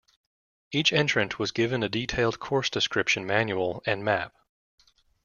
[0.71, 4.33] Each entrant was given a detailed course description manual and map.